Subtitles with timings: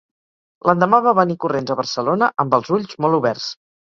[0.69, 3.47] L'endemà va venir corrents a Barcelona amb els ulls molt oberts.